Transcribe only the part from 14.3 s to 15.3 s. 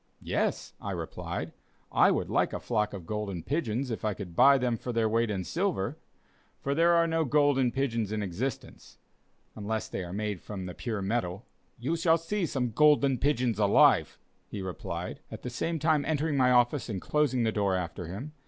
he replied,